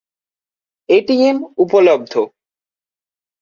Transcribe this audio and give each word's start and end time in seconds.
ATM 0.89 1.37
উপলব্ধ 1.57 2.13